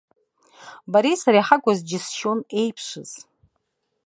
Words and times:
Бареи 0.91 1.17
сареи 1.21 1.45
ҳакәыз 1.47 1.79
џьысшьон 1.87 2.39
еиԥшыз. 2.59 3.11